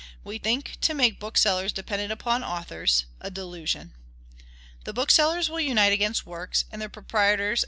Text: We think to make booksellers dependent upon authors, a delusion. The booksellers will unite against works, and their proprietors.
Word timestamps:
We 0.23 0.39
think 0.39 0.79
to 0.81 0.95
make 0.95 1.19
booksellers 1.19 1.71
dependent 1.71 2.11
upon 2.11 2.43
authors, 2.43 3.05
a 3.19 3.29
delusion. 3.29 3.93
The 4.83 4.93
booksellers 4.93 5.47
will 5.47 5.59
unite 5.59 5.93
against 5.93 6.25
works, 6.25 6.65
and 6.71 6.81
their 6.81 6.89
proprietors. 6.89 7.59